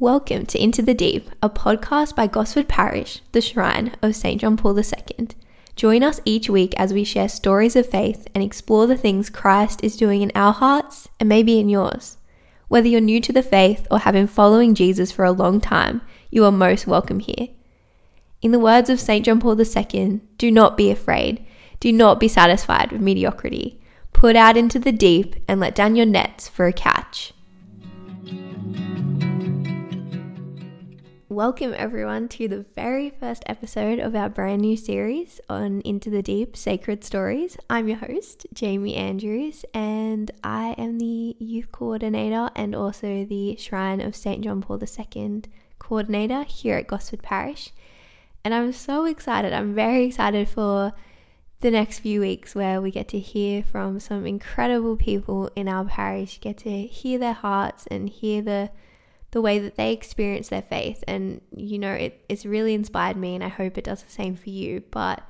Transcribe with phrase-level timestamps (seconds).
[0.00, 4.40] Welcome to Into the Deep, a podcast by Gosford Parish, the shrine of St.
[4.40, 5.28] John Paul II.
[5.76, 9.84] Join us each week as we share stories of faith and explore the things Christ
[9.84, 12.16] is doing in our hearts and maybe in yours.
[12.68, 16.00] Whether you're new to the faith or have been following Jesus for a long time,
[16.30, 17.48] you are most welcome here.
[18.40, 19.22] In the words of St.
[19.26, 21.44] John Paul II, do not be afraid,
[21.78, 23.78] do not be satisfied with mediocrity.
[24.14, 27.34] Put out into the deep and let down your nets for a catch.
[31.30, 36.22] Welcome, everyone, to the very first episode of our brand new series on Into the
[36.22, 37.56] Deep Sacred Stories.
[37.70, 44.00] I'm your host, Jaimi Andrews, and I am the youth coordinator and also the Shrine
[44.00, 44.42] of St.
[44.42, 45.42] John Paul II
[45.78, 47.70] coordinator here at Gosford Parish.
[48.44, 49.52] And I'm so excited.
[49.52, 50.92] I'm very excited for
[51.60, 55.84] the next few weeks where we get to hear from some incredible people in our
[55.84, 58.70] parish, get to hear their hearts and hear the
[59.32, 61.04] the way that they experience their faith.
[61.06, 64.36] And, you know, it, it's really inspired me, and I hope it does the same
[64.36, 64.82] for you.
[64.90, 65.22] But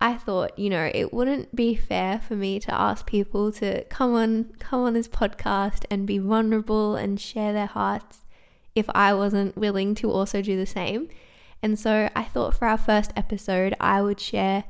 [0.00, 4.14] I thought, you know, it wouldn't be fair for me to ask people to come
[4.14, 8.24] on, come on this podcast and be vulnerable and share their hearts
[8.74, 11.08] if I wasn't willing to also do the same.
[11.62, 14.64] And so I thought for our first episode, I would share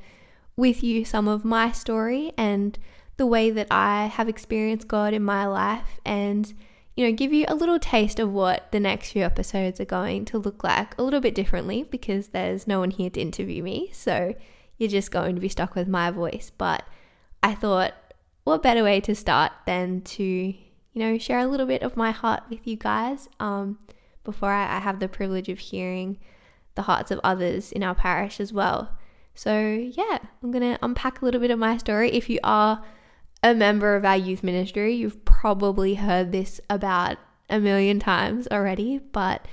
[0.56, 2.78] with you some of my story and
[3.16, 6.52] the way that I have experienced God in my life and
[6.96, 10.24] you know, give you a little taste of what the next few episodes are going
[10.26, 13.90] to look like a little bit differently because there's no one here to interview me.
[13.92, 14.34] So
[14.78, 16.52] you're just going to be stuck with my voice.
[16.56, 16.84] But
[17.42, 17.94] I thought,
[18.44, 20.54] what better way to start than to, you
[20.94, 23.78] know, share a little bit of my heart with you guys um,
[24.22, 26.18] before I, I have the privilege of hearing
[26.76, 28.96] the hearts of others in our parish as well.
[29.34, 32.12] So, yeah, I'm going to unpack a little bit of my story.
[32.12, 32.84] If you are
[33.44, 37.18] a member of our youth ministry, you've probably heard this about
[37.50, 38.98] a million times already.
[38.98, 39.46] But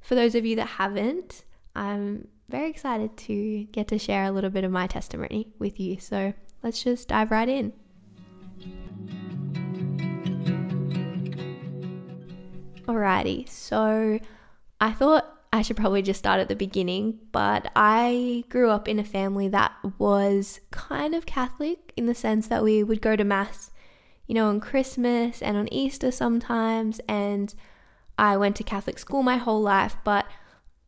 [0.00, 1.44] for those of you that haven't,
[1.76, 6.00] I'm very excited to get to share a little bit of my testimony with you.
[6.00, 7.72] So let's just dive right in.
[12.88, 14.18] Alrighty, so
[14.80, 18.98] I thought I should probably just start at the beginning, but I grew up in
[18.98, 23.24] a family that was kind of Catholic in the sense that we would go to
[23.24, 23.70] Mass,
[24.26, 27.00] you know, on Christmas and on Easter sometimes.
[27.08, 27.54] And
[28.18, 30.26] I went to Catholic school my whole life, but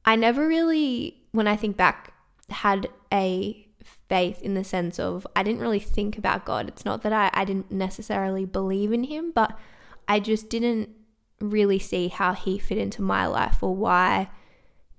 [0.05, 2.13] I never really, when I think back,
[2.51, 3.69] had a
[4.09, 6.69] faith in the sense of I didn't really think about God.
[6.69, 9.57] It's not that I, I didn't necessarily believe in Him, but
[10.07, 10.91] I just didn't
[11.41, 14.31] really see how He fit into my life or why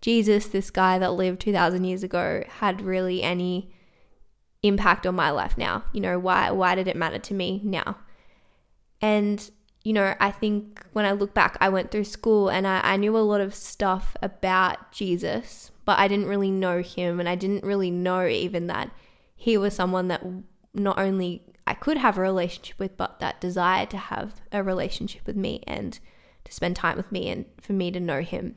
[0.01, 3.73] Jesus, this guy that lived 2,000 years ago, had really any
[4.63, 5.83] impact on my life now?
[5.93, 7.97] You know, why, why did it matter to me now?
[9.01, 9.49] And,
[9.83, 12.97] you know, I think when I look back, I went through school and I, I
[12.97, 17.19] knew a lot of stuff about Jesus, but I didn't really know him.
[17.19, 18.91] And I didn't really know even that
[19.35, 20.23] he was someone that
[20.73, 25.25] not only I could have a relationship with, but that desired to have a relationship
[25.25, 25.99] with me and
[26.43, 28.55] to spend time with me and for me to know him.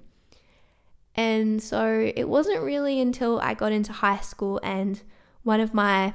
[1.15, 5.03] And so it wasn't really until I got into high school and
[5.43, 6.15] one of my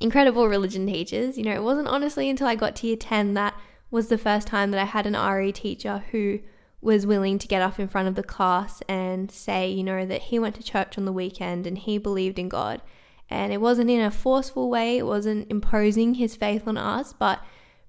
[0.00, 3.54] incredible religion teachers, you know, it wasn't honestly until I got to year 10 that
[3.90, 6.40] was the first time that I had an RE teacher who
[6.80, 10.22] was willing to get up in front of the class and say, you know, that
[10.22, 12.80] he went to church on the weekend and he believed in God.
[13.28, 17.40] And it wasn't in a forceful way, it wasn't imposing his faith on us, but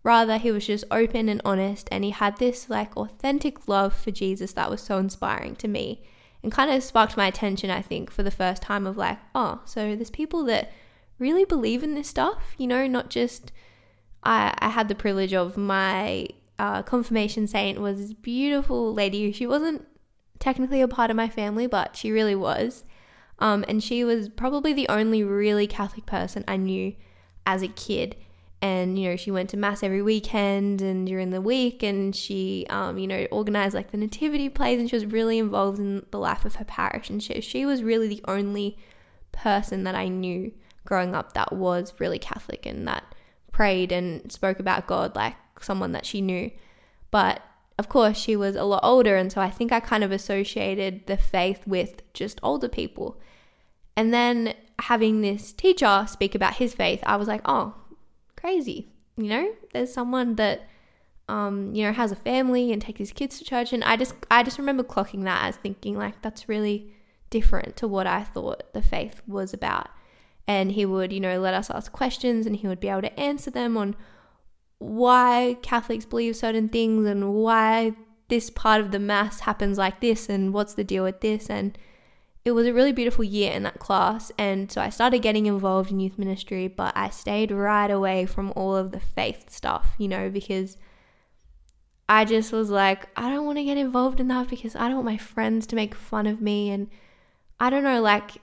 [0.04, 4.12] rather he was just open and honest and he had this like authentic love for
[4.12, 6.02] Jesus that was so inspiring to me
[6.42, 9.62] and kind of sparked my attention, I think, for the first time of like, oh,
[9.66, 10.72] so there's people that
[11.18, 13.52] really believe in this stuff, you know, not just.
[14.22, 16.28] I, I had the privilege of my
[16.58, 19.32] uh, confirmation saint was this beautiful lady.
[19.32, 19.86] She wasn't
[20.40, 22.84] technically a part of my family, but she really was.
[23.40, 26.96] Um, and she was probably the only really Catholic person I knew
[27.46, 28.18] as a kid
[28.62, 32.66] and you know she went to mass every weekend and during the week and she
[32.70, 36.20] um, you know organized like the nativity plays and she was really involved in the
[36.20, 37.10] life of her parish.
[37.10, 38.78] And she, she was really the only
[39.32, 40.52] person that i knew
[40.86, 43.04] growing up that was really catholic and that
[43.52, 46.50] prayed and spoke about god like someone that she knew.
[47.12, 47.42] But
[47.78, 51.08] of course she was a lot older and so i think i kind of associated
[51.08, 53.18] the faith with just older people.
[53.96, 57.76] And then having this teacher speak about his faith i was like oh
[58.40, 58.88] crazy.
[59.18, 60.68] You know, there's someone that
[61.28, 64.16] um, you know, has a family and takes his kids to church and I just
[64.32, 66.92] I just remember clocking that as thinking like that's really
[67.30, 69.90] different to what I thought the faith was about.
[70.48, 73.20] And he would, you know, let us ask questions and he would be able to
[73.20, 73.96] answer them on
[74.80, 77.94] why Catholics believe certain things and why
[78.30, 81.78] this part of the mass happens like this and what's the deal with this and
[82.46, 85.92] it was a really beautiful year in that class and so I started getting involved
[85.92, 90.08] in youth ministry but I stayed right away from all of the faith stuff you
[90.08, 90.78] know because
[92.08, 94.96] I just was like I don't want to get involved in that because I don't
[94.96, 96.90] want my friends to make fun of me and
[97.60, 98.38] I don't know like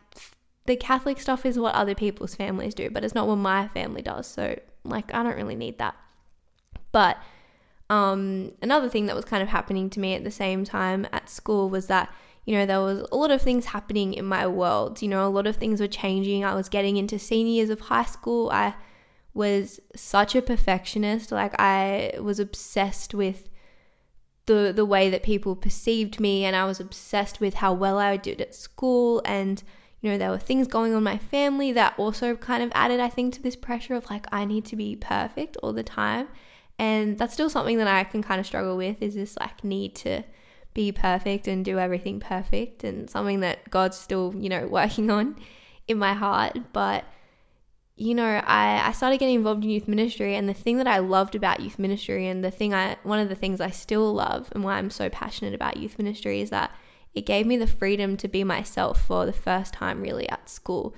[0.67, 4.03] the Catholic stuff is what other people's families do but it's not what my family
[4.03, 4.57] does so
[4.89, 5.97] like I don't really need that.
[6.93, 7.19] But
[7.91, 11.29] um, another thing that was kind of happening to me at the same time at
[11.29, 12.13] school was that,
[12.47, 15.03] you know, there was a lot of things happening in my world.
[15.03, 16.45] You know, a lot of things were changing.
[16.45, 18.51] I was getting into senior years of high school.
[18.51, 18.75] I
[19.35, 21.33] was such a perfectionist.
[21.33, 23.49] Like, I was obsessed with
[24.47, 28.17] the the way that people perceived me and I was obsessed with how well I
[28.17, 29.61] did at school and
[30.01, 33.09] you know there were things going on my family that also kind of added I
[33.09, 36.29] think to this pressure of like I need to be perfect all the time
[36.79, 39.97] and that's still something that I can kind of struggle with is this like need
[39.97, 40.23] to
[40.77, 45.37] be perfect and do everything perfect and something that God's still, you know, working on
[45.89, 46.59] in my heart.
[46.75, 47.05] But,
[47.97, 50.99] you know, I, I started getting involved in youth ministry and the thing that I
[50.99, 54.49] loved about youth ministry and the thing I one of the things I still love
[54.53, 56.71] and why I'm so passionate about youth ministry is that
[57.15, 60.95] it gave me the freedom to be myself for the first time really at school.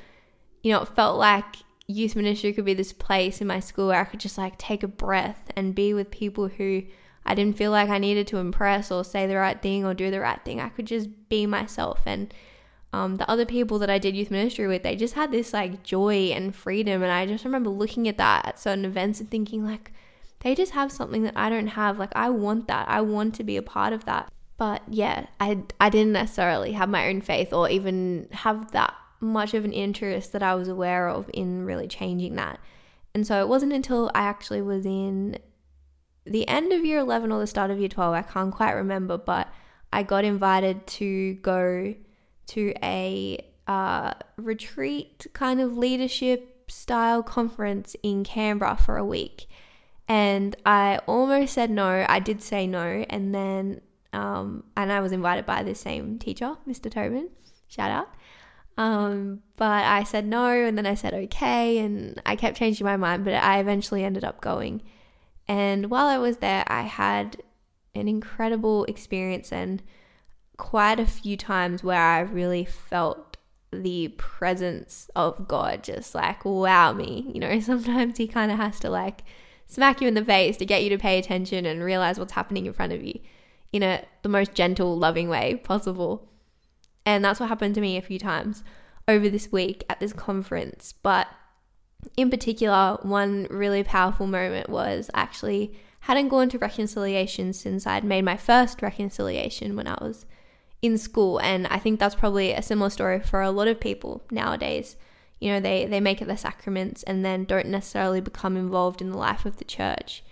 [0.65, 1.55] You know, it felt like
[1.87, 4.83] youth ministry could be this place in my school where I could just like take
[4.83, 6.83] a breath and be with people who
[7.29, 10.11] I didn't feel like I needed to impress or say the right thing or do
[10.11, 10.61] the right thing.
[10.61, 12.01] I could just be myself.
[12.07, 12.33] And
[12.95, 15.83] um, the other people that I did youth ministry with, they just had this like
[15.83, 17.03] joy and freedom.
[17.03, 19.93] And I just remember looking at that at certain events and thinking, like,
[20.41, 21.99] they just have something that I don't have.
[21.99, 22.89] Like, I want that.
[22.89, 24.33] I want to be a part of that.
[24.57, 29.53] But yeah, I, I didn't necessarily have my own faith or even have that much
[29.53, 32.59] of an interest that I was aware of in really changing that.
[33.15, 35.39] And so it wasn't until I actually was in
[36.33, 39.19] the end of year 11 or the start of year 12, I can't quite remember,
[39.19, 39.49] but
[39.93, 41.95] I got invited to go
[42.49, 49.47] to a uh, retreat kind of leadership style conference in Canberra for a week.
[50.09, 52.07] And I almost said no.
[52.09, 53.05] I did say no.
[53.11, 53.81] And then,
[54.13, 56.91] um, and I was invited by the same teacher, Mr.
[56.91, 57.29] Tobin.
[57.69, 58.09] Shout out.
[58.79, 62.97] Um, but I said no, and then I said okay, and I kept changing my
[62.97, 64.83] mind, but I eventually ended up going.
[65.49, 67.43] And while I was there, I had
[67.95, 69.83] an incredible experience and
[70.57, 73.37] quite a few times where I really felt
[73.71, 77.31] the presence of God just like wow me.
[77.33, 79.23] You know, sometimes He kind of has to like
[79.67, 82.67] smack you in the face to get you to pay attention and realize what's happening
[82.67, 83.19] in front of you
[83.73, 86.29] in a the most gentle, loving way possible.
[87.07, 88.63] And that's what happened to me a few times
[89.07, 90.93] over this week at this conference.
[90.93, 91.29] But
[92.17, 98.25] in particular, one really powerful moment was actually hadn't gone to reconciliation since I'd made
[98.25, 100.25] my first reconciliation when I was
[100.81, 101.39] in school.
[101.41, 104.97] And I think that's probably a similar story for a lot of people nowadays.
[105.41, 109.11] You know, they, they make it the sacraments and then don't necessarily become involved in
[109.11, 110.23] the life of the church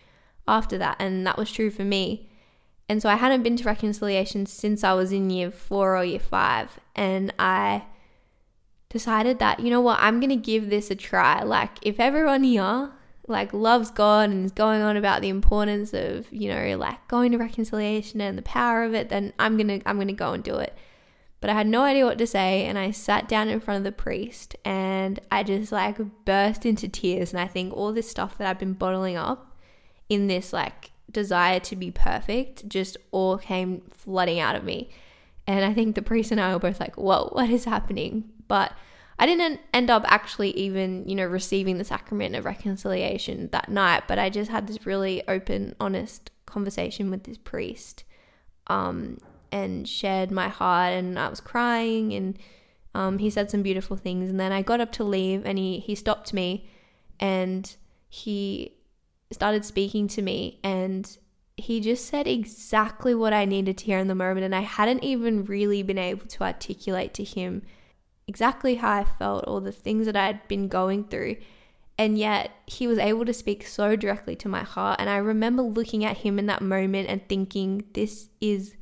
[0.48, 0.96] after that.
[0.98, 2.28] And that was true for me.
[2.88, 6.20] And so I hadn't been to reconciliation since I was in year four or year
[6.20, 6.78] five.
[6.94, 7.84] And I
[8.88, 11.43] decided that, you know what, I'm going to give this a try.
[11.43, 12.91] Like, if everyone here,
[13.27, 17.33] like, loves God and is going on about the importance of, you know, like going
[17.33, 20.33] to reconciliation and the power of it, then I'm going to, I'm going to go
[20.33, 20.75] and do it.
[21.40, 22.64] But I had no idea what to say.
[22.64, 26.88] And I sat down in front of the priest and I just like burst into
[26.88, 27.33] tears.
[27.33, 29.57] And I think all this stuff that I've been bottling up
[30.09, 34.88] in this like desire to be perfect just all came flooding out of me.
[35.47, 38.31] And I think the priest and I were both like, whoa, what is happening?
[38.49, 38.73] But
[39.19, 44.05] I didn't end up actually even, you know, receiving the sacrament of reconciliation that night,
[44.07, 48.05] but I just had this really open, honest conversation with this priest
[48.67, 49.19] um,
[49.50, 52.38] and shared my heart, and I was crying, and
[52.95, 54.29] um, he said some beautiful things.
[54.29, 56.69] And then I got up to leave, and he, he stopped me
[57.21, 57.75] and
[58.09, 58.75] he
[59.33, 61.19] started speaking to me and
[61.57, 64.45] he just said exactly what I needed to hear in the moment.
[64.45, 67.62] And I hadn't even really been able to articulate to him
[68.28, 71.37] exactly how I felt or the things that I had been going through.
[71.99, 75.00] And yet he was able to speak so directly to my heart.
[75.00, 78.75] And I remember looking at him in that moment and thinking, this is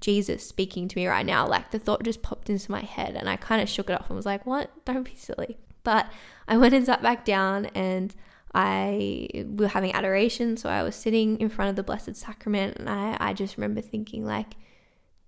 [0.00, 1.46] Jesus speaking to me right now.
[1.46, 4.08] Like the thought just popped into my head and I kind of shook it off
[4.08, 4.70] and was like, what?
[4.86, 5.58] Don't be silly.
[5.84, 6.06] But
[6.48, 8.14] I went and sat back down and
[8.54, 12.78] I we were having adoration, so I was sitting in front of the Blessed Sacrament,
[12.78, 14.54] and I, I just remember thinking like,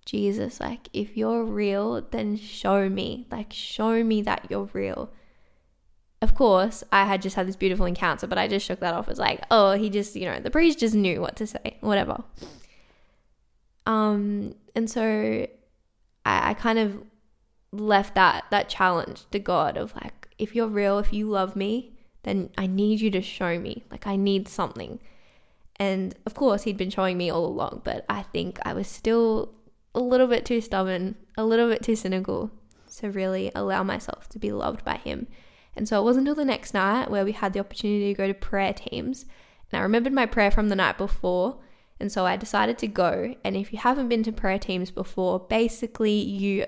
[0.09, 5.11] Jesus, like if you're real, then show me, like show me that you're real.
[6.23, 9.09] Of course, I had just had this beautiful encounter, but I just shook that off
[9.09, 12.25] as like, oh, he just, you know, the priest just knew what to say, whatever.
[13.85, 15.47] Um, and so
[16.25, 17.03] I, I kind of
[17.71, 21.93] left that that challenge to God of like, if you're real, if you love me,
[22.23, 23.85] then I need you to show me.
[23.91, 25.01] Like I need something.
[25.77, 29.53] And of course, he'd been showing me all along, but I think I was still
[29.99, 32.53] a little bit too stubborn, a little bit too cynical
[32.99, 35.27] to really allow myself to be loved by him.
[35.75, 38.29] And so it wasn't until the next night where we had the opportunity to go
[38.29, 39.25] to prayer teams.
[39.71, 41.59] And I remembered my prayer from the night before.
[42.01, 43.35] And so I decided to go.
[43.45, 46.67] And if you haven't been to prayer teams before, basically you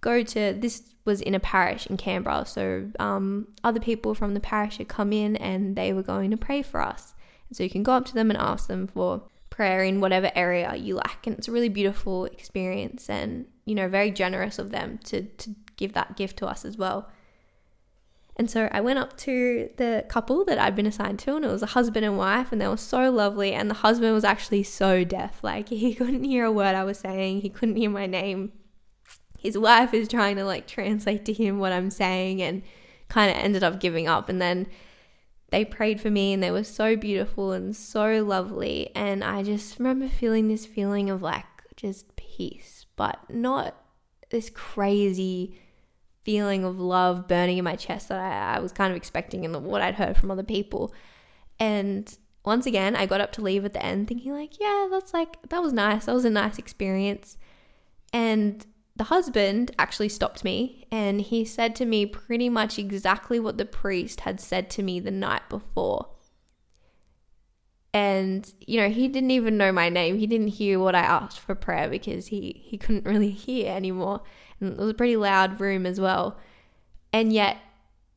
[0.00, 2.46] go to this was in a parish in Canberra.
[2.46, 6.36] So um, other people from the parish had come in and they were going to
[6.36, 7.14] pray for us.
[7.48, 9.22] And so you can go up to them and ask them for
[9.52, 11.26] prayer in whatever area you like.
[11.26, 15.50] And it's a really beautiful experience and, you know, very generous of them to, to
[15.76, 17.10] give that gift to us as well.
[18.36, 21.48] And so I went up to the couple that I'd been assigned to, and it
[21.48, 23.52] was a husband and wife, and they were so lovely.
[23.52, 26.98] And the husband was actually so deaf, like he couldn't hear a word I was
[26.98, 28.52] saying, he couldn't hear my name.
[29.38, 32.62] His wife is trying to like translate to him what I'm saying, and
[33.10, 34.30] kind of ended up giving up.
[34.30, 34.66] And then
[35.52, 38.90] they prayed for me, and they were so beautiful and so lovely.
[38.96, 41.44] And I just remember feeling this feeling of like
[41.76, 43.76] just peace, but not
[44.30, 45.54] this crazy
[46.24, 49.64] feeling of love burning in my chest that I, I was kind of expecting and
[49.64, 50.94] what I'd heard from other people.
[51.60, 55.12] And once again, I got up to leave at the end thinking, like, yeah, that's
[55.12, 56.06] like, that was nice.
[56.06, 57.36] That was a nice experience.
[58.12, 58.64] And
[58.96, 63.64] the husband actually stopped me and he said to me pretty much exactly what the
[63.64, 66.08] priest had said to me the night before.
[67.94, 70.18] And, you know, he didn't even know my name.
[70.18, 74.22] He didn't hear what I asked for prayer because he, he couldn't really hear anymore.
[74.60, 76.38] And it was a pretty loud room as well.
[77.12, 77.58] And yet,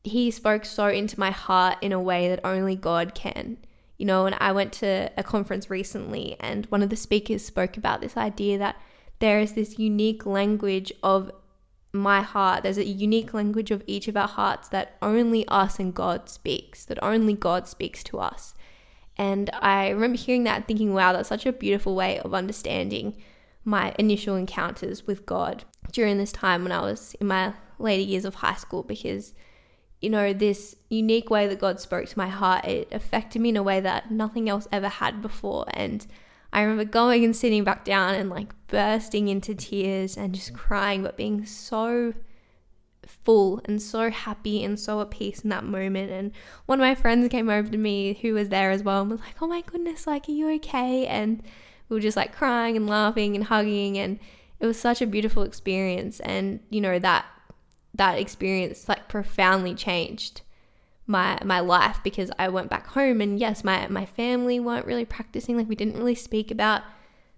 [0.02, 3.58] he spoke so into my heart in a way that only God can.
[3.98, 7.76] You know, and I went to a conference recently, and one of the speakers spoke
[7.76, 8.76] about this idea that
[9.18, 11.30] there is this unique language of
[11.92, 12.62] my heart.
[12.62, 16.84] There's a unique language of each of our hearts that only us and God speaks,
[16.86, 18.54] that only God speaks to us.
[19.16, 23.16] And I remember hearing that thinking, wow, that's such a beautiful way of understanding
[23.64, 28.24] my initial encounters with God during this time when I was in my later years
[28.24, 29.34] of high school because
[30.00, 33.56] you know this unique way that God spoke to my heart it affected me in
[33.56, 36.06] a way that nothing else ever had before and
[36.52, 41.02] I remember going and sitting back down and like bursting into tears and just crying
[41.02, 42.14] but being so
[43.06, 46.10] full and so happy and so at peace in that moment.
[46.10, 46.32] And
[46.66, 49.20] one of my friends came over to me who was there as well and was
[49.20, 51.06] like oh my goodness like are you okay?
[51.06, 51.42] And
[51.88, 54.18] we were just like crying and laughing and hugging and
[54.58, 56.20] it was such a beautiful experience.
[56.20, 57.26] And you know that
[57.94, 60.42] that experience like profoundly changed
[61.06, 65.04] my my life because I went back home and yes my my family weren't really
[65.04, 66.82] practicing like we didn't really speak about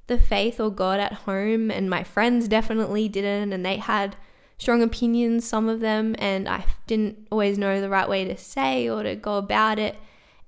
[0.06, 4.16] the faith or God at home and my friends definitely didn't and they had
[4.56, 8.88] strong opinions some of them and I didn't always know the right way to say
[8.88, 9.96] or to go about it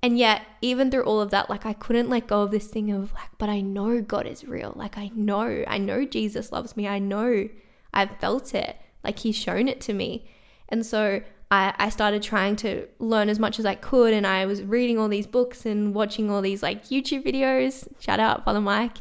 [0.03, 2.91] and yet, even through all of that, like I couldn't let go of this thing
[2.91, 4.73] of like, but I know God is real.
[4.75, 6.87] Like I know, I know Jesus loves me.
[6.87, 7.49] I know
[7.93, 8.77] I've felt it.
[9.03, 10.27] Like He's shown it to me.
[10.69, 14.13] And so I, I started trying to learn as much as I could.
[14.13, 17.87] And I was reading all these books and watching all these like YouTube videos.
[17.99, 18.97] Shout out Father Mike.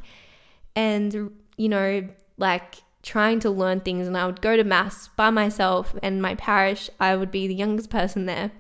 [0.75, 4.09] And, you know, like trying to learn things.
[4.09, 5.95] And I would go to Mass by myself.
[6.03, 8.51] And my parish, I would be the youngest person there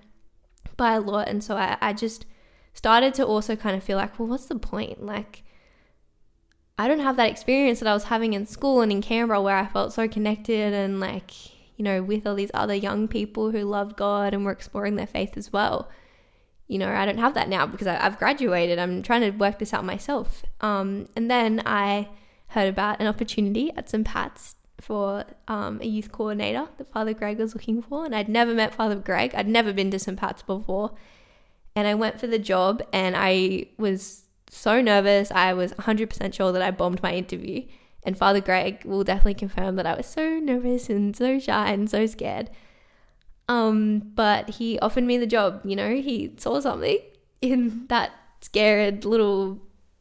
[0.76, 1.28] by a lot.
[1.28, 2.26] And so I, I just
[2.72, 5.04] started to also kind of feel like, well, what's the point?
[5.04, 5.42] Like,
[6.78, 9.56] I don't have that experience that I was having in school and in Canberra where
[9.56, 11.32] I felt so connected and like,
[11.80, 15.06] you know, with all these other young people who loved God and were exploring their
[15.06, 15.88] faith as well.
[16.68, 18.78] You know, I don't have that now because I, have graduated.
[18.78, 20.44] I'm trying to work this out myself.
[20.60, 22.10] Um, and then I
[22.48, 24.06] heard about an opportunity at St.
[24.06, 28.04] Pat's for um, a youth coordinator that Father Greg was looking for.
[28.04, 30.18] And I'd never met Father Greg, I'd never been to St.
[30.18, 30.92] Pat's before.
[31.74, 35.30] And I went for the job and I was so nervous.
[35.30, 37.62] I was 100% sure that I bombed my interview.
[38.02, 41.88] And Father Greg will definitely confirm that I was so nervous and so shy and
[41.88, 42.50] so scared.
[43.48, 46.98] Um, but he offered me the job, you know, he saw something
[47.40, 49.58] in that scared little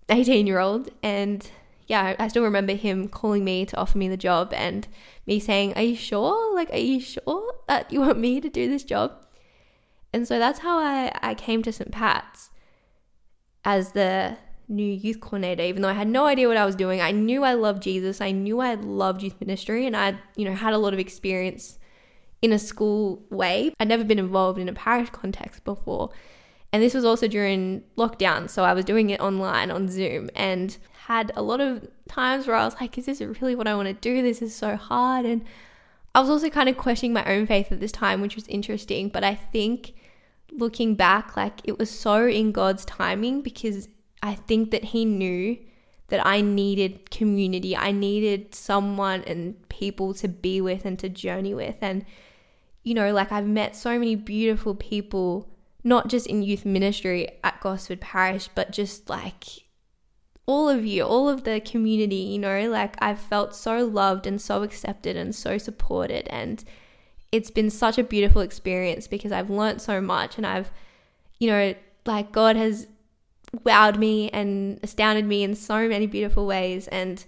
[0.07, 1.49] 18 year old and
[1.87, 4.87] yeah, I still remember him calling me to offer me the job and
[5.25, 6.53] me saying, Are you sure?
[6.53, 9.25] Like, are you sure that you want me to do this job?
[10.13, 11.91] And so that's how I, I came to St.
[11.91, 12.51] Pat's
[13.65, 14.37] as the
[14.69, 17.01] new youth coordinator, even though I had no idea what I was doing.
[17.01, 18.21] I knew I loved Jesus.
[18.21, 21.79] I knew I loved youth ministry and I, you know, had a lot of experience
[22.41, 23.73] in a school way.
[23.79, 26.11] I'd never been involved in a parish context before.
[26.71, 28.49] And this was also during lockdown.
[28.49, 32.55] So I was doing it online on Zoom and had a lot of times where
[32.55, 34.21] I was like, is this really what I want to do?
[34.21, 35.25] This is so hard.
[35.25, 35.43] And
[36.13, 39.09] I was also kind of questioning my own faith at this time, which was interesting.
[39.09, 39.93] But I think
[40.51, 43.87] looking back, like it was so in God's timing because
[44.21, 45.57] I think that He knew
[46.09, 47.75] that I needed community.
[47.75, 51.75] I needed someone and people to be with and to journey with.
[51.81, 52.05] And,
[52.83, 55.47] you know, like I've met so many beautiful people,
[55.83, 59.45] not just in youth ministry at Gosford Parish, but just like
[60.45, 64.41] all of you, all of the community, you know, like I've felt so loved and
[64.41, 66.27] so accepted and so supported.
[66.29, 66.63] And
[67.31, 70.71] it's been such a beautiful experience because I've learned so much and I've,
[71.37, 71.75] you know,
[72.07, 72.87] like God has
[73.57, 76.87] wowed me and astounded me in so many beautiful ways.
[76.87, 77.23] And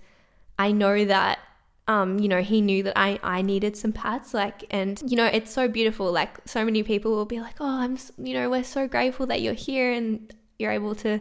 [0.58, 1.40] I know that,
[1.88, 4.34] um, you know, he knew that I, I needed some pats.
[4.34, 6.12] Like, and, you know, it's so beautiful.
[6.12, 9.42] Like, so many people will be like, oh, I'm, you know, we're so grateful that
[9.42, 11.20] you're here and you're able to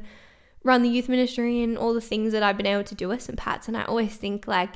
[0.63, 3.23] run the youth ministry and all the things that I've been able to do with
[3.23, 3.39] St.
[3.39, 3.69] Pat's.
[3.69, 4.75] And I always think, like,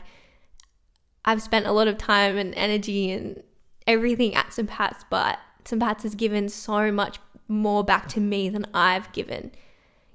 [1.25, 3.43] I've spent a lot of time and energy and
[3.87, 4.69] everything at St.
[4.69, 5.81] Pat's, but St.
[5.81, 9.53] Pat's has given so much more back to me than I've given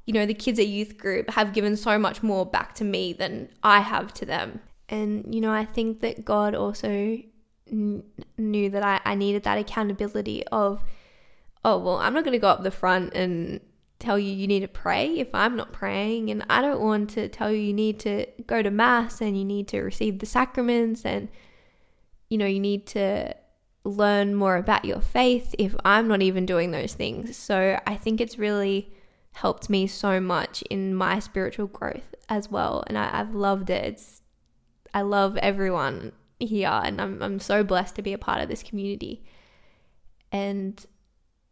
[0.09, 3.13] you know, the kids at youth group have given so much more back to me
[3.13, 4.59] than I have to them.
[4.89, 7.19] And, you know, I think that God also
[7.67, 8.03] kn-
[8.35, 10.83] knew that I, I needed that accountability of,
[11.63, 13.59] oh, well, I'm not going to go up the front and
[13.99, 16.31] tell you you need to pray if I'm not praying.
[16.31, 19.45] And I don't want to tell you you need to go to Mass and you
[19.45, 21.29] need to receive the sacraments and,
[22.29, 23.35] you know, you need to
[23.83, 27.37] learn more about your faith if I'm not even doing those things.
[27.37, 28.91] So I think it's really
[29.39, 32.83] helped me so much in my spiritual growth as well.
[32.87, 33.85] And I, have loved it.
[33.85, 34.21] It's,
[34.93, 38.63] I love everyone here, and I'm, I'm so blessed to be a part of this
[38.63, 39.23] community.
[40.31, 40.85] And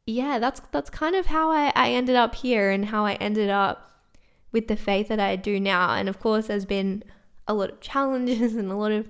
[0.06, 3.50] yeah, that's that's kind of how I, I ended up here and how I ended
[3.50, 3.90] up
[4.52, 5.94] with the faith that I do now.
[5.94, 7.04] And of course, there's been
[7.48, 9.10] a lot of challenges and a lot of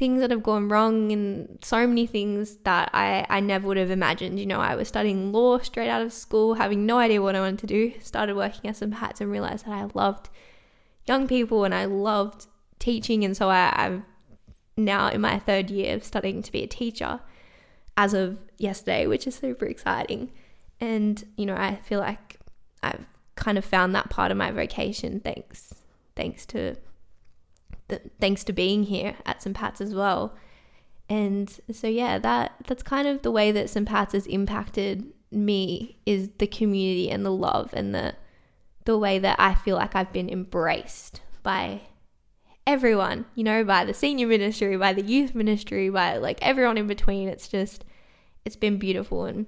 [0.00, 3.90] things that have gone wrong and so many things that I, I never would have
[3.90, 4.40] imagined.
[4.40, 7.40] You know, I was studying law straight out of school, having no idea what I
[7.40, 8.90] wanted to do, started working at St.
[8.90, 10.30] Pat's and realized that I loved
[11.06, 12.46] young people and I loved
[12.78, 13.26] teaching.
[13.26, 14.06] And so I, I'm
[14.74, 17.20] now in my third year of studying to be a teacher
[17.94, 20.32] as of yesterday, which is super exciting.
[20.80, 22.38] And, you know, I feel like
[22.82, 25.74] I've kind of found that part of my vocation thanks
[26.16, 26.76] thanks to
[28.20, 29.56] thanks to being here at St.
[29.56, 30.34] Pat's as well.
[31.08, 33.86] And so yeah, that that's kind of the way that St.
[33.86, 38.14] Pat's has impacted me is the community and the love and the
[38.84, 41.82] the way that I feel like I've been embraced by
[42.66, 46.86] everyone, you know, by the senior ministry, by the youth ministry, by like everyone in
[46.86, 47.28] between.
[47.28, 47.84] It's just
[48.44, 49.46] it's been beautiful and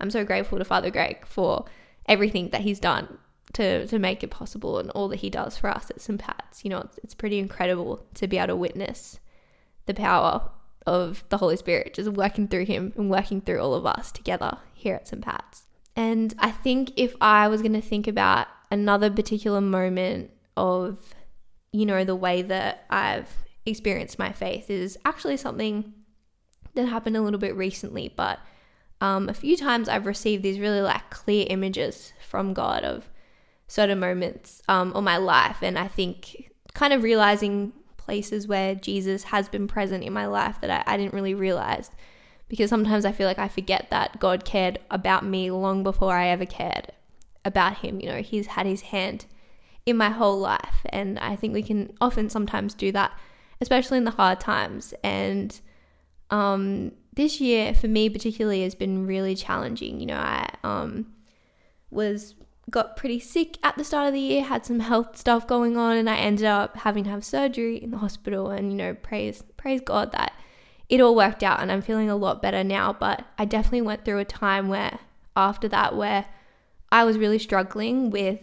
[0.00, 1.64] I'm so grateful to Father Greg for
[2.06, 3.18] everything that he's done
[3.54, 6.20] to to make it possible and all that he does for us at St.
[6.20, 6.64] Pat's.
[6.64, 9.18] You know, it's, it's pretty incredible to be able to witness
[9.86, 10.50] the power
[10.86, 14.58] of the Holy Spirit just working through him and working through all of us together
[14.74, 15.22] here at St.
[15.22, 15.66] Pat's.
[15.96, 20.98] And I think if I was going to think about another particular moment of,
[21.72, 23.30] you know, the way that I've
[23.64, 25.92] experienced my faith is actually something
[26.74, 28.40] that happened a little bit recently, but
[29.00, 33.08] um, a few times I've received these really like clear images from God of
[33.66, 35.58] certain moments um, on my life.
[35.62, 40.60] And I think kind of realizing places where Jesus has been present in my life
[40.60, 41.90] that I, I didn't really realize.
[42.48, 46.28] Because sometimes I feel like I forget that God cared about me long before I
[46.28, 46.92] ever cared
[47.44, 48.00] about Him.
[48.00, 49.26] You know, He's had His hand
[49.86, 50.84] in my whole life.
[50.90, 53.12] And I think we can often sometimes do that,
[53.60, 54.92] especially in the hard times.
[55.02, 55.58] And
[56.30, 60.00] um, this year, for me particularly, has been really challenging.
[60.00, 61.06] You know, I um,
[61.90, 62.34] was
[62.70, 65.96] got pretty sick at the start of the year, had some health stuff going on,
[65.96, 68.50] and I ended up having to have surgery in the hospital.
[68.50, 70.32] And you know, praise praise God that
[70.88, 72.92] it all worked out, and I'm feeling a lot better now.
[72.92, 74.98] But I definitely went through a time where
[75.36, 76.26] after that where
[76.92, 78.40] I was really struggling with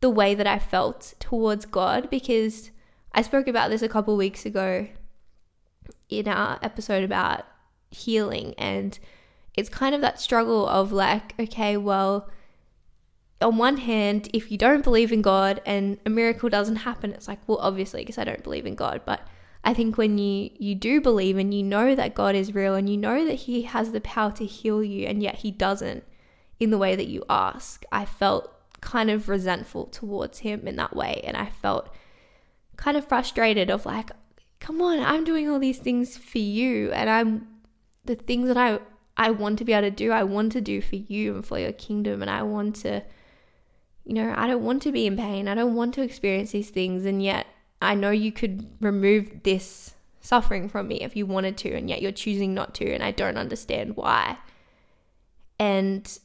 [0.00, 2.70] the way that I felt towards God because
[3.12, 4.86] I spoke about this a couple weeks ago
[6.08, 7.44] in our episode about
[7.90, 8.98] healing and
[9.54, 12.28] it's kind of that struggle of like okay well
[13.40, 17.28] on one hand, if you don't believe in God and a miracle doesn't happen, it's
[17.28, 19.02] like, well, obviously, because I don't believe in God.
[19.04, 19.26] But
[19.64, 22.88] I think when you you do believe and you know that God is real and
[22.88, 26.04] you know that He has the power to heal you, and yet He doesn't
[26.60, 30.94] in the way that you ask, I felt kind of resentful towards Him in that
[30.94, 31.94] way, and I felt
[32.76, 34.10] kind of frustrated of like,
[34.60, 37.48] come on, I'm doing all these things for you, and I'm
[38.04, 38.78] the things that I
[39.16, 40.10] I want to be able to do.
[40.10, 42.20] I want to do for you and for your kingdom.
[42.20, 43.02] And I want to,
[44.04, 45.48] you know, I don't want to be in pain.
[45.48, 47.04] I don't want to experience these things.
[47.04, 47.46] And yet
[47.80, 51.74] I know you could remove this suffering from me if you wanted to.
[51.74, 52.92] And yet you're choosing not to.
[52.92, 54.38] And I don't understand why.
[55.58, 56.18] And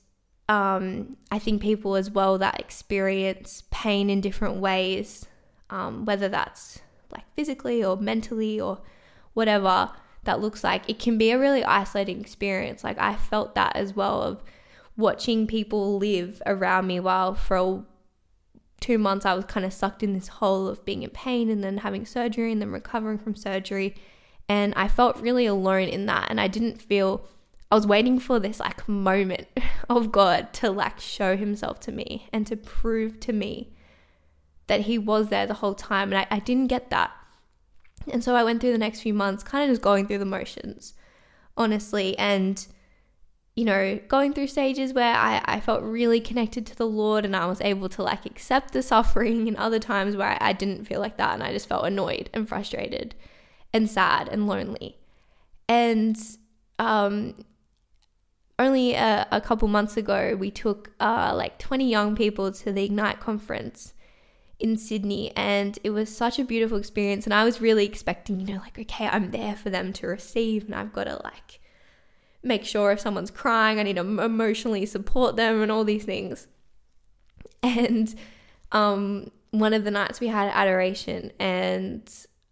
[0.49, 5.25] um, I think people as well that experience pain in different ways,
[5.69, 6.79] um, whether that's
[7.11, 8.79] like physically or mentally or
[9.33, 9.91] whatever
[10.25, 12.83] that looks like, it can be a really isolating experience.
[12.83, 14.43] Like I felt that as well of
[14.99, 17.85] watching people live around me while for
[18.81, 21.63] two months I was kind of sucked in this hole of being in pain and
[21.63, 23.95] then having surgery and then recovering from surgery.
[24.47, 26.27] And I felt really alone in that.
[26.29, 27.25] And I didn't feel,
[27.71, 29.47] I was waiting for this like moment
[29.89, 33.73] of God to like show himself to me and to prove to me
[34.67, 36.11] that he was there the whole time.
[36.11, 37.11] And I, I didn't get that.
[38.11, 40.25] And so I went through the next few months kind of just going through the
[40.25, 40.93] motions,
[41.57, 42.65] honestly, and
[43.59, 47.35] you know, going through stages where I, I felt really connected to the Lord and
[47.35, 50.85] I was able to like accept the suffering, and other times where I, I didn't
[50.85, 53.15] feel like that and I just felt annoyed and frustrated
[53.73, 54.97] and sad and lonely.
[55.67, 56.17] And
[56.79, 57.43] um,
[58.57, 62.85] only a, a couple months ago, we took uh, like 20 young people to the
[62.85, 63.93] Ignite conference
[64.57, 68.53] in Sydney and it was such a beautiful experience and I was really expecting, you
[68.53, 71.58] know, like okay, I'm there for them to receive and I've got to like
[72.43, 76.47] make sure if someone's crying, I need to emotionally support them and all these things.
[77.61, 78.13] And
[78.71, 82.09] um one of the nights we had adoration and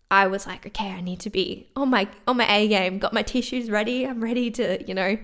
[0.10, 3.14] I was like, okay, I need to be on my on my A game, got
[3.14, 5.18] my tissues ready, I'm ready to, you know,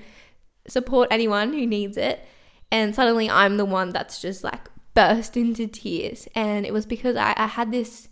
[0.67, 2.25] support anyone who needs it.
[2.71, 6.27] And suddenly I'm the one that's just like burst into tears.
[6.35, 8.09] And it was because I, I had this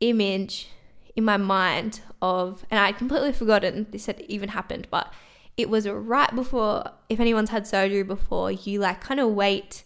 [0.00, 0.68] image
[1.14, 5.12] in my mind of, and I'd completely forgotten this had even happened, but
[5.56, 9.84] it was right before, if anyone's had surgery before, you like kind of wait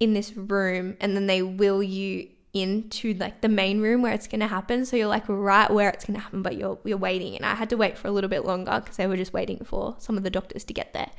[0.00, 4.26] in this room and then they will you into like the main room where it's
[4.26, 6.96] going to happen so you're like right where it's going to happen but you're you're
[6.96, 9.34] waiting and I had to wait for a little bit longer because they were just
[9.34, 11.10] waiting for some of the doctors to get there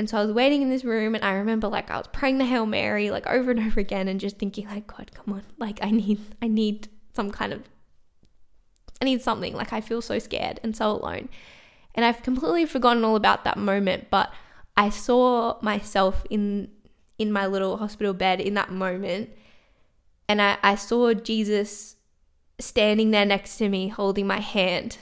[0.00, 2.38] and so I was waiting in this room and I remember like I was praying
[2.38, 5.42] the Hail Mary like over and over again and just thinking like God, come on.
[5.58, 7.64] Like I need I need some kind of
[9.02, 9.52] I need something.
[9.52, 11.28] Like I feel so scared and so alone.
[11.94, 14.32] And I've completely forgotten all about that moment, but
[14.76, 16.70] I saw myself in
[17.18, 19.28] in my little hospital bed in that moment.
[20.26, 21.96] And I, I saw Jesus
[22.58, 24.96] standing there next to me holding my hand.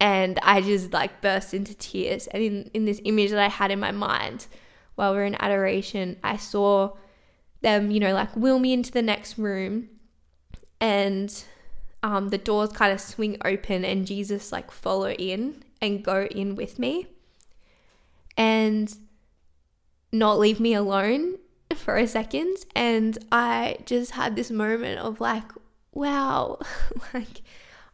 [0.00, 2.26] And I just like burst into tears.
[2.28, 4.48] And in, in this image that I had in my mind
[4.96, 6.96] while we are in adoration, I saw
[7.60, 9.88] them, you know, like wheel me into the next room.
[10.80, 11.32] And
[12.02, 16.54] um, the doors kind of swing open and Jesus like follow in and go in
[16.56, 17.06] with me
[18.36, 18.94] and
[20.12, 21.36] not leave me alone
[21.76, 22.56] for a second.
[22.74, 25.50] And I just had this moment of like,
[25.92, 26.58] wow,
[27.14, 27.42] like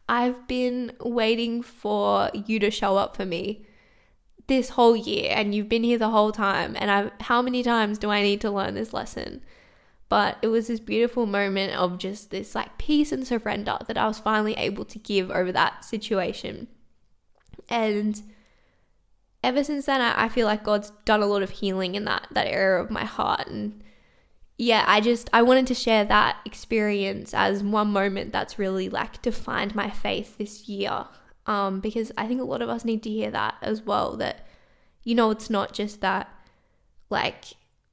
[0.09, 3.65] I've been waiting for you to show up for me
[4.47, 7.97] this whole year and you've been here the whole time and I've how many times
[7.97, 9.43] do I need to learn this lesson?
[10.09, 14.07] But it was this beautiful moment of just this like peace and surrender that I
[14.07, 16.67] was finally able to give over that situation.
[17.69, 18.21] And
[19.43, 22.27] ever since then I, I feel like God's done a lot of healing in that
[22.31, 23.83] that area of my heart and
[24.57, 29.21] yeah, I just I wanted to share that experience as one moment that's really like
[29.21, 31.05] defined my faith this year.
[31.45, 34.17] Um, because I think a lot of us need to hear that as well.
[34.17, 34.47] That
[35.03, 36.29] you know, it's not just that
[37.09, 37.45] like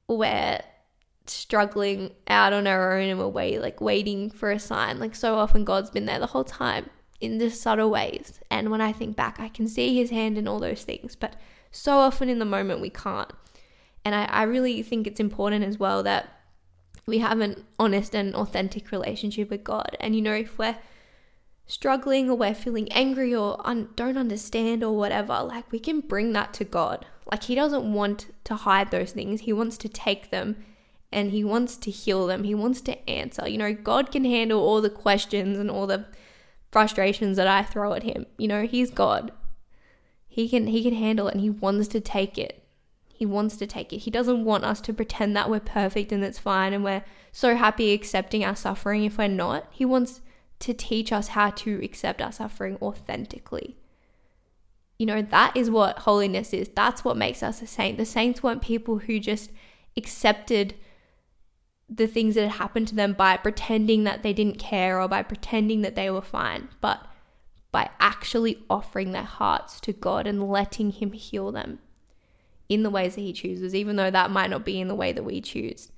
[0.07, 0.59] we're
[1.27, 4.99] struggling out on our own and we're like waiting for a sign.
[4.99, 6.89] Like so often God's been there the whole time
[7.25, 8.39] in just subtle ways.
[8.49, 11.15] And when I think back, I can see his hand in all those things.
[11.15, 11.35] But
[11.71, 13.31] so often in the moment we can't.
[14.03, 16.29] And I, I really think it's important as well that
[17.07, 19.97] we have an honest and authentic relationship with God.
[19.99, 20.77] And you know, if we're
[21.67, 26.33] struggling or we're feeling angry or un- don't understand or whatever, like we can bring
[26.33, 27.05] that to God.
[27.31, 30.63] Like He doesn't want to hide those things, He wants to take them
[31.11, 33.47] and He wants to heal them, He wants to answer.
[33.47, 36.05] You know, God can handle all the questions and all the
[36.75, 38.25] frustrations that I throw at Him.
[38.37, 39.31] You know, He's God.
[40.27, 42.67] He can he can handle it and he wants to take it.
[43.13, 43.99] He wants to take it.
[43.99, 47.55] He doesn't want us to pretend that we're perfect and it's fine and we're so
[47.55, 49.67] happy accepting our suffering if we're not.
[49.71, 50.19] He wants
[50.59, 53.77] to teach us how to accept our suffering authentically.
[54.99, 56.69] You know, that is what holiness is.
[56.75, 57.97] That's what makes us a saint.
[57.97, 59.51] The saints weren't people who just
[59.95, 60.75] accepted
[61.89, 65.21] the things that had happened to them by pretending that they didn't care or by
[65.21, 67.05] pretending that they were fine, but
[67.71, 71.79] by actually offering their hearts to God and letting Him heal them
[72.69, 75.11] in the ways that He chooses, even though that might not be in the way
[75.11, 75.91] that we choose.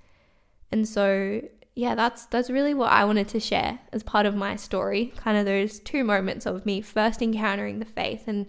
[0.71, 1.41] And so,
[1.76, 5.13] yeah, that's that's really what I wanted to share as part of my story.
[5.15, 8.47] Kind of those two moments of me first encountering the faith and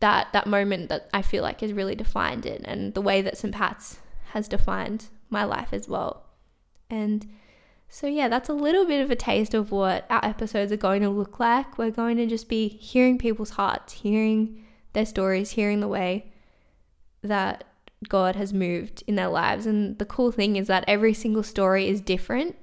[0.00, 3.38] that that moment that I feel like has really defined it, and the way that
[3.38, 3.54] St.
[3.54, 4.00] Pat's
[4.32, 6.25] has defined my life as well.
[6.90, 7.26] And
[7.88, 11.02] so, yeah, that's a little bit of a taste of what our episodes are going
[11.02, 11.78] to look like.
[11.78, 16.32] We're going to just be hearing people's hearts, hearing their stories, hearing the way
[17.22, 17.64] that
[18.08, 19.66] God has moved in their lives.
[19.66, 22.56] And the cool thing is that every single story is different,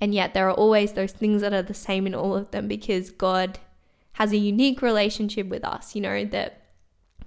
[0.00, 2.68] and yet there are always those things that are the same in all of them
[2.68, 3.58] because God
[4.14, 5.94] has a unique relationship with us.
[5.94, 6.62] You know, that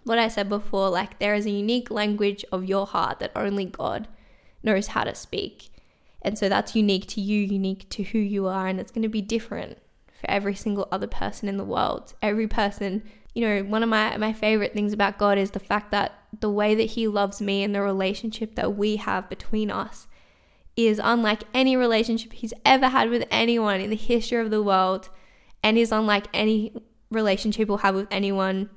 [0.04, 3.66] what I said before, like there is a unique language of your heart that only
[3.66, 4.08] God
[4.62, 5.70] knows how to speak.
[6.24, 9.10] And so that's unique to you, unique to who you are, and it's going to
[9.10, 12.14] be different for every single other person in the world.
[12.22, 13.04] Every person,
[13.36, 16.50] you know, one of my, my favorite things about God is the fact that the
[16.50, 20.08] way that He loves me and the relationship that we have between us
[20.76, 25.10] is unlike any relationship He's ever had with anyone in the history of the world,
[25.62, 26.74] and is unlike any
[27.12, 28.70] relationship we'll have with anyone,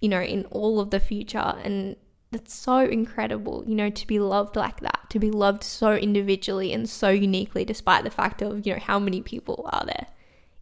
[0.00, 1.38] you know, in all of the future.
[1.38, 1.96] And
[2.32, 6.72] that's so incredible, you know, to be loved like that, to be loved so individually
[6.72, 10.06] and so uniquely, despite the fact of, you know, how many people are there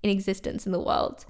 [0.02, 1.24] in existence in the world.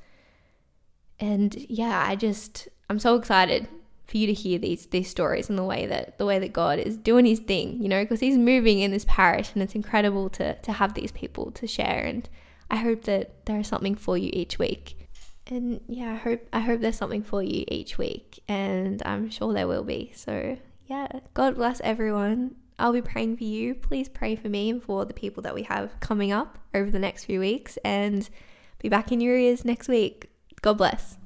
[1.20, 3.68] And yeah, I just, I'm so excited
[4.06, 6.80] for you to hear these these stories and the way that the way that God
[6.80, 10.28] is doing His thing, you know, because He's moving in this parish, and it's incredible
[10.30, 12.02] to to have these people to share.
[12.04, 12.28] And
[12.70, 14.96] I hope that there is something for you each week
[15.50, 19.52] and yeah, I hope I hope there's something for you each week, and I'm sure
[19.52, 20.12] there will be.
[20.14, 22.56] So yeah, God bless everyone.
[22.78, 23.74] I'll be praying for you.
[23.74, 26.98] Please pray for me and for the people that we have coming up over the
[26.98, 28.28] next few weeks, and
[28.78, 30.30] be back in your ears next week.
[30.62, 31.16] God bless.